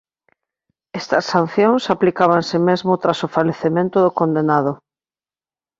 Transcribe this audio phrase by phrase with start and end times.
[0.99, 4.73] Estas sancións aplicábanse mesmo tras o falecemento do condenado.